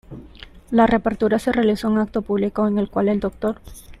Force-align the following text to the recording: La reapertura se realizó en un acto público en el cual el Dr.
La 0.71 0.87
reapertura 0.87 1.37
se 1.37 1.51
realizó 1.51 1.85
en 1.85 1.93
un 1.93 1.99
acto 1.99 2.23
público 2.23 2.65
en 2.67 2.79
el 2.79 2.89
cual 2.89 3.07
el 3.09 3.19
Dr. 3.19 3.61